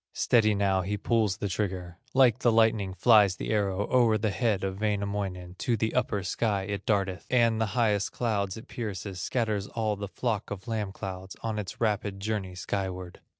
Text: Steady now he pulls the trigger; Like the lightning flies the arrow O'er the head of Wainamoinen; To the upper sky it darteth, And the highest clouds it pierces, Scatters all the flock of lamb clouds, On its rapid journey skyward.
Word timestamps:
Steady 0.13 0.55
now 0.55 0.81
he 0.81 0.97
pulls 0.97 1.37
the 1.37 1.47
trigger; 1.47 1.99
Like 2.15 2.39
the 2.39 2.51
lightning 2.51 2.95
flies 2.95 3.35
the 3.35 3.51
arrow 3.51 3.87
O'er 3.91 4.17
the 4.17 4.31
head 4.31 4.63
of 4.63 4.79
Wainamoinen; 4.81 5.53
To 5.59 5.77
the 5.77 5.93
upper 5.93 6.23
sky 6.23 6.63
it 6.63 6.87
darteth, 6.87 7.27
And 7.29 7.61
the 7.61 7.67
highest 7.77 8.11
clouds 8.11 8.57
it 8.57 8.67
pierces, 8.67 9.21
Scatters 9.21 9.67
all 9.67 9.95
the 9.95 10.07
flock 10.07 10.49
of 10.49 10.67
lamb 10.67 10.91
clouds, 10.91 11.35
On 11.43 11.59
its 11.59 11.79
rapid 11.79 12.19
journey 12.19 12.55
skyward. 12.55 13.21